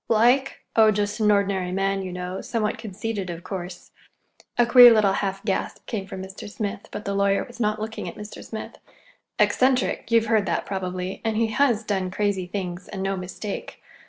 "Like? 0.09 0.61
Oh, 0.75 0.89
just 0.89 1.19
an 1.19 1.29
ordinary 1.29 1.71
man, 1.71 2.01
you 2.01 2.11
know,—somewhat 2.11 2.79
conceited, 2.79 3.29
of 3.29 3.43
course." 3.43 3.91
(A 4.57 4.65
queer 4.65 4.91
little 4.91 5.13
half 5.13 5.45
gasp 5.45 5.85
came 5.85 6.07
from 6.07 6.23
Mr. 6.23 6.49
Smith, 6.49 6.89
but 6.91 7.05
the 7.05 7.13
lawyer 7.13 7.43
was 7.43 7.59
not 7.59 7.79
looking 7.79 8.07
at 8.09 8.15
Mr. 8.17 8.43
Smith.) 8.43 8.79
"Eccentric—you've 9.37 10.25
heard 10.25 10.47
that, 10.47 10.65
probably. 10.65 11.21
And 11.23 11.37
he 11.37 11.49
has 11.49 11.83
done 11.83 12.09
crazy 12.09 12.47
things, 12.47 12.87
and 12.87 13.03
no 13.03 13.15
mistake. 13.15 13.79